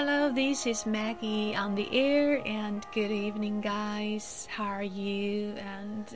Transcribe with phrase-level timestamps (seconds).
[0.00, 4.46] Hello, this is Maggie on the air, and good evening, guys.
[4.48, 5.56] How are you?
[5.58, 6.06] And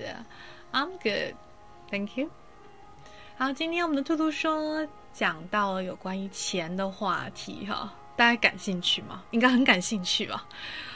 [0.72, 1.34] I'm good,
[1.90, 2.30] thank you.
[3.36, 9.24] 好，今天我们的兔兔说讲到了有关于钱的话题哈，大家感兴趣吗？
[9.32, 10.46] 应该很感兴趣吧。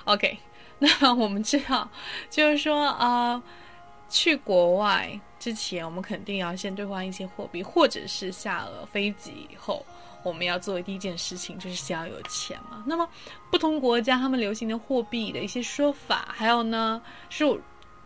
[0.05, 0.38] OK，
[0.78, 1.88] 那我们知道，
[2.30, 3.42] 就是说呃，
[4.09, 9.84] 去国外之前，我们肯定要先兑换一些货币，或者是下了飞机以后。
[10.26, 12.82] 我们要做的第一件事情就是先要有钱嘛。
[12.84, 13.08] 那么，
[13.48, 17.44] 不同国家他们流行的货币的一些说法，还有呢，是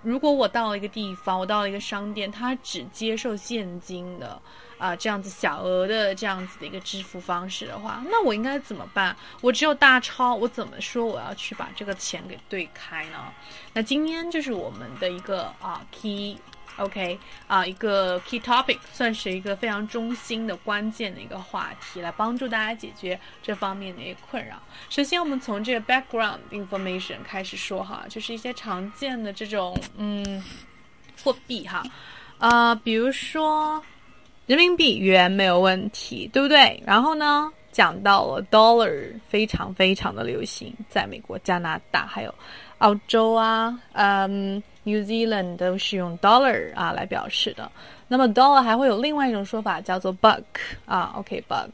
[0.03, 4.41] 如果我到了一个地方，我到了一个商店，它只接受现金的
[4.79, 9.17] 啊，这样子小额的这样子的一个支付方式的话，那我应该怎么办？
[9.41, 13.33] 我只有大钞，我怎么说我要去把这个钱给兑开呢？
[13.73, 16.37] 那今天就是我们的一个啊 key。
[16.77, 24.57] OK 啊，一个 key topic 算是一个非常中心的关键的一个话题，来帮助大家解决这方面的一些困扰。
[24.89, 30.43] 首先，我们从这个 background information 开始说哈，就是一些常见的这种嗯
[31.23, 31.83] 货币哈，
[32.39, 33.83] 呃，比如说
[34.47, 36.83] 人民币、元没有问题，对不对？
[36.87, 42.35] 然后呢，讲到了 dollar 非常非常的流行，在美国、加拿大还有
[42.81, 44.63] 澳洲啊，嗯。
[44.83, 47.71] New Zealand 都是用 dollar 啊来表示的，
[48.09, 50.43] 那么 dollar 还会有另外一种说法叫做 buck
[50.87, 51.69] 啊，OK，buck。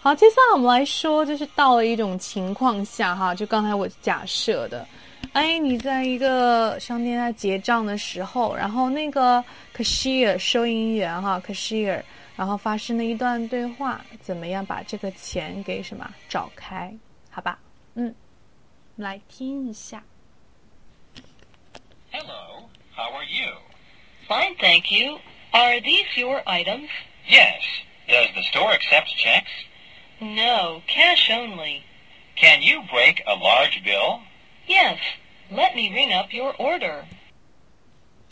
[0.02, 4.86] 好，接下来我们来说，就是到了一种情况下哈，就刚才我假设的，
[5.32, 9.44] 哎，你在一个商店在结账的时候，然后那个
[9.74, 12.02] cashier 收银员哈 cashier，
[12.36, 16.92] 然后发生了一段对话，怎么样把这个钱给什么找开？
[17.30, 17.58] 好吧，
[17.94, 18.14] 嗯，
[18.96, 20.02] 来听一下。
[22.10, 23.54] Hello, how are you?
[24.28, 25.20] Fine, thank you.
[25.52, 26.88] Are these your items?
[27.28, 27.62] Yes.
[28.08, 29.52] Does the store accept checks?
[30.18, 31.82] No, cash only.
[32.34, 34.20] Can you break a large bill?
[34.70, 34.98] Yes.
[35.50, 37.02] Let me ring up your order.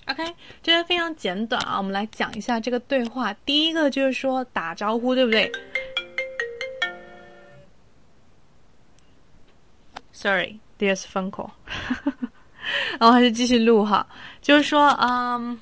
[0.06, 3.34] OK，这个非常简短啊，我们来讲一下这个对话。
[3.44, 5.50] 第一个就是说打招呼，对不对
[10.12, 11.50] ？Sorry, there's a phone call
[13.00, 14.06] 然后还是继续录哈，
[14.40, 15.58] 就是说，嗯，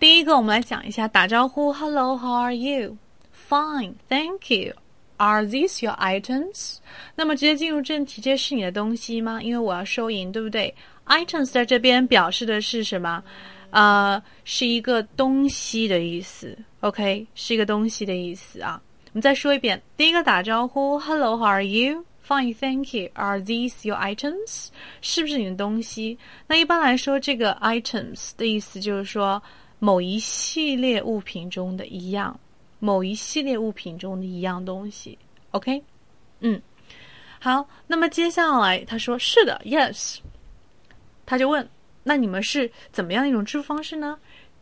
[0.00, 4.74] 第一个我们来讲一下打招呼，Hello，How are you？Fine，Thank you。
[5.18, 6.78] Are these your items？
[7.14, 9.42] 那么直接进入正题，这是你的东西吗？
[9.42, 10.74] 因为我要收银，对不对
[11.06, 13.22] ？Items 在这边表示的是什么？
[13.70, 16.56] 呃，是一个东西的意思。
[16.80, 18.80] OK，是一个东西的意思啊。
[19.06, 23.10] 我们再说一遍，第一个打招呼，Hello，How are you？Fine, thank you.
[23.14, 24.68] Are these your items?
[25.00, 26.16] 是不是你的东西？
[26.46, 29.42] 那一般来说，这个 items 的意思就是说
[29.78, 32.38] 某一系列物品中的一样，
[32.78, 35.18] 某一系列物品中的一样东西。
[35.50, 35.82] OK，
[36.40, 36.60] 嗯，
[37.40, 37.68] 好。
[37.86, 40.18] 那么接下来他说是的，Yes。
[41.24, 41.68] 他就问，
[42.02, 44.18] 那你们是怎么样一种支付方式呢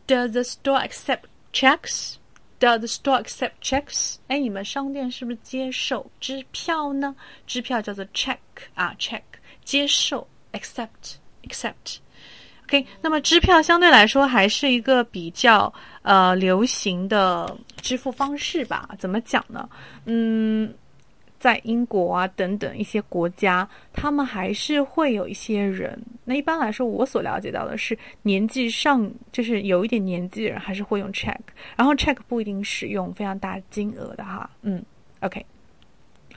[0.07, 1.23] ？Does the store accept
[1.53, 2.15] checks?
[2.59, 4.15] Does the store accept checks？
[4.27, 7.15] 哎，你们商店是不是接受支票呢？
[7.45, 8.37] 支票叫做 check
[8.73, 9.21] 啊，check
[9.63, 11.97] 接受，accept，accept。
[12.67, 18.89] OK，那么支票相对来说还是一个比较呃流行的支付方式吧？
[18.99, 19.69] 怎么讲呢？
[20.03, 20.73] 嗯，
[21.39, 25.97] 在英国啊等等一些国家，他们还是会有一些人。
[26.25, 31.39] 那一般来说，我所了解到的是年纪上就是有一点年纪的人还是会用 check，
[31.77, 34.49] 然后 check 不一定使用非常大金额的哈。
[34.61, 34.83] 嗯
[35.21, 35.45] ，OK。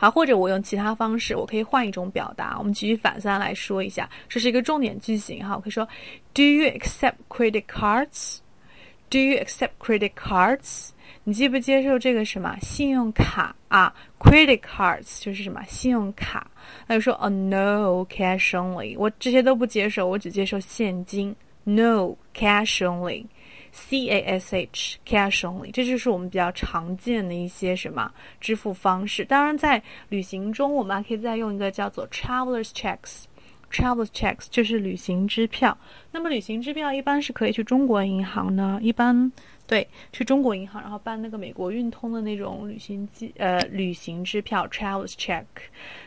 [0.01, 2.57] 好，或者我用其他方式，我可以换一种表达。
[2.59, 5.55] 我们举一反三来说一下，这是一个重点句型哈。
[5.55, 5.87] 我可以说
[6.33, 10.89] ，Do you accept credit cards？Do you accept credit cards？
[11.25, 16.51] 你接不接受这个什么信用卡啊？Credit cards 就是什么信用卡？
[16.87, 18.97] 那就说，Oh no，cash only。
[18.97, 21.37] 我这些都不接受，我只接受现金。
[21.65, 23.27] No，cash only。
[23.73, 29.25] C A S H cash only，这就是我们比较常见的一些什么支付方式。
[29.25, 33.25] 当然，在旅行中，我们还可以再用一个叫做 travelers checks。
[33.71, 35.77] travelers checks 就是旅行支票。
[36.11, 39.31] 那么，旅行支票一般是可以去中国银行呢，一般
[39.67, 45.45] 对去中国银行，然后办那个美国运通的那种旅行机呃旅行支票 travelers check。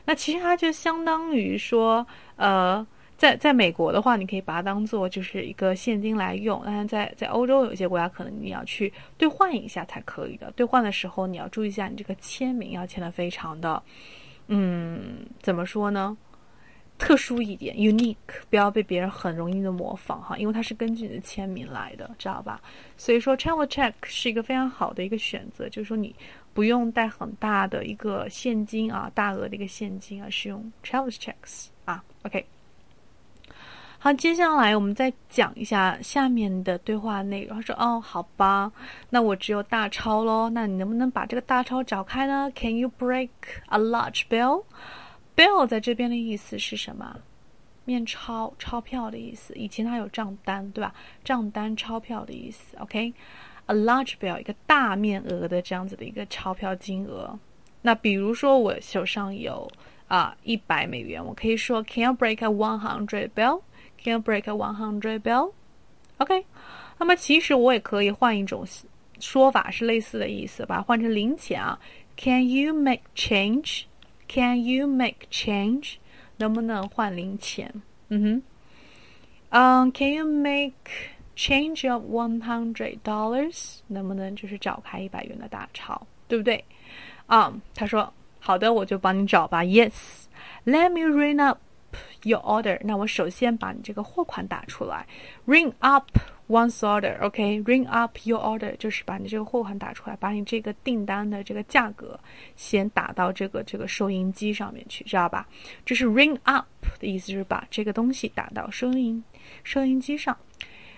[0.06, 2.06] 那其实它就相当于说
[2.36, 2.86] 呃。
[3.24, 6.62] 在在美国的话，你可以把它当做就是一个现金来用。
[6.66, 10.52] 但是在在欧洲有些国家，可能你要去兑换一下才可以的。
[10.58, 13.82] 兑换的时候，你要注意一下，你这个签名要签的非常的，
[14.48, 16.18] 嗯，怎么说呢？
[16.98, 18.18] 特殊一点，unique，
[18.50, 22.62] 不要被别人很容易的模仿哈，因为它是根据你的签名来的，知道吧？
[22.98, 26.14] 所以说，travel check 是一个非常好的一个选择，就是说你
[26.54, 32.46] 不用带很大的一个现金啊，大额的一个现金啊，是用 travel checks 啊，OK。
[34.04, 37.56] 好，接下来我们再讲一下下面的对话内容。
[37.56, 38.70] 他说：“哦，好吧，
[39.12, 40.50] 那我只有大钞喽。
[40.50, 43.30] 那你能不能把这个大钞找开呢？Can you break
[43.68, 44.66] a large bill?
[45.38, 47.22] Bill 在这边的意思是什么？
[47.86, 49.54] 面钞、钞票的意思。
[49.54, 50.94] 以前它有账单，对吧？
[51.24, 52.76] 账单、钞票的意思。
[52.80, 57.40] OK，a large bill 一个大面额的这样子的一个钞票金额。
[57.84, 59.72] 那比如说我手上有
[60.10, 63.62] 啊一百美元，我可以说 Can you break a one hundred bill？”
[64.03, 65.53] Can break a one hundred bill?
[66.19, 66.45] OK，
[66.99, 68.65] 那么其实我也可以换一种
[69.21, 71.79] 说法，是类似的意思，把它换成零钱啊。
[72.17, 73.85] Can you make change?
[74.29, 75.97] Can you make change?
[76.39, 77.83] 能不能换零钱？
[78.09, 78.43] 嗯哼。
[79.51, 80.75] 嗯，Can you make
[81.37, 83.79] change of one hundred dollars？
[83.87, 86.65] 能不能就是找开一百元的大钞，对不对？
[87.27, 89.63] 啊，他说好的，我就帮你找吧。
[89.63, 90.25] Yes,
[90.65, 91.59] let me ring up.
[92.24, 95.06] Your order，那我首先把你这个货款打出来
[95.46, 96.10] ，ring up
[96.48, 102.18] one's order，OK，ring up your order 就是把你这个货款打出来，把你这个订单的这个价格
[102.56, 105.46] 先打到这个这个收银机上面去，知道吧？
[105.86, 106.66] 这是 ring up
[106.98, 109.22] 的意思，就是把这个东西打到收银
[109.66, 110.38] 收银机上。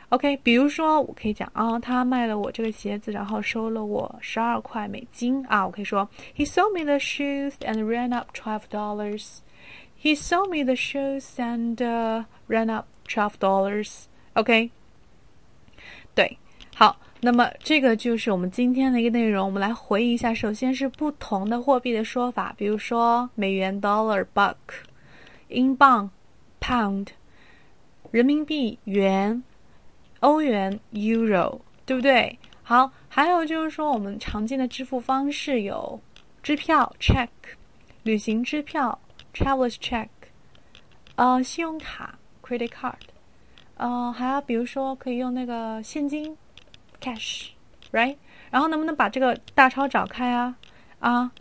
[0.10, 9.40] OK，比如说我可以讲啊，他卖了我这个鞋子，然后收了我十二块美金啊，我可以说 He sold me the shoes and ran up twelve dollars。
[10.06, 11.76] He sold me the shoes and
[12.48, 14.04] ran up twelve dollars.
[14.36, 14.70] OK，
[16.14, 16.38] 对，
[16.76, 19.44] 好，那么这个就是我们今天的一个内容。
[19.44, 24.56] 我们来回忆一下，首先是不同的货币的说法，比如说美元 dollar buck，
[25.48, 26.12] 英镑
[26.62, 27.08] pound，
[28.12, 29.42] 人民币元，
[30.20, 32.38] 欧元 euro，对不对？
[32.62, 36.00] 好，还有就是说我们常见的支付方式有
[36.44, 37.30] 支票 check，
[38.04, 39.00] 旅行支票。
[39.35, 40.09] Travelers check，
[41.17, 42.95] 呃，信用卡 credit card，
[43.77, 46.37] 呃，还有比如说可以用那个现金
[47.01, 48.17] cash，right？
[48.51, 50.57] 然后能不能把这个大钞找开啊？
[50.99, 51.33] 啊，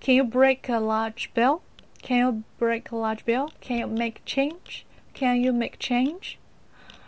[0.00, 5.52] Can you break a large bill？Can you break a large bill？Can you make change？Can you
[5.52, 6.36] make change？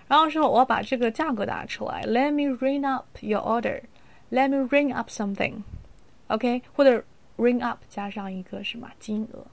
[0.06, 6.62] 然后说我要把这个价格打出来，Let me ring up your order，Let me ring up something，OK？
[6.74, 7.04] 或者
[7.36, 9.46] ring up 加上一个什么金额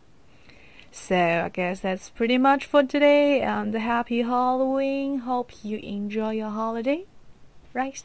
[0.93, 5.21] ？So I guess that's pretty much for today um, and happy Halloween.
[5.21, 7.05] Hope you enjoy your holiday.
[7.73, 8.03] Right?